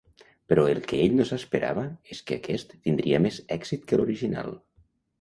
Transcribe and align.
Però 0.53 0.63
el 0.71 0.79
que 0.91 1.01
ell 1.07 1.13
no 1.19 1.27
s’esperava 1.33 1.85
és 2.17 2.23
que 2.31 2.39
aquest 2.39 2.75
tindria 2.89 3.23
més 3.29 3.41
èxit 3.61 3.89
que 3.93 4.03
l'original. 4.05 4.55